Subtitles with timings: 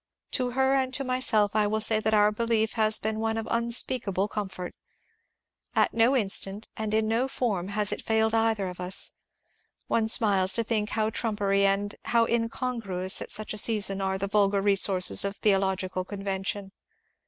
[0.31, 3.47] To her and to myself I will say that our belief has been one of
[3.51, 4.73] unspeakable comfort.
[5.75, 9.11] At no instant and in no form has it failed either of us.
[9.85, 14.25] One smiles to think how trumpery and how incongruous at such a season are the
[14.27, 16.71] vulgar resources of theological convention.